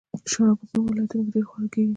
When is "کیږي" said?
1.73-1.89